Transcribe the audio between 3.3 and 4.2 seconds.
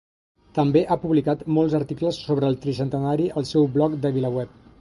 al seu bloc de